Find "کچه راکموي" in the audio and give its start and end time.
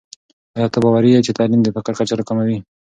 1.99-2.57